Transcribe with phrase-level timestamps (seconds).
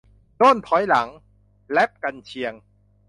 [0.41, 1.07] -ด้นถอยหลัง
[1.71, 2.53] แร็ปกรรเชียง